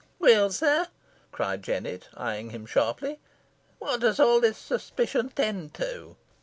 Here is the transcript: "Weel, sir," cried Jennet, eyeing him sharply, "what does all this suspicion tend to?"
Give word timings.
"Weel, 0.17 0.49
sir," 0.49 0.87
cried 1.31 1.61
Jennet, 1.61 2.09
eyeing 2.17 2.49
him 2.49 2.65
sharply, 2.65 3.19
"what 3.77 3.99
does 3.99 4.19
all 4.19 4.39
this 4.41 4.57
suspicion 4.57 5.29
tend 5.29 5.75
to?" 5.75 6.15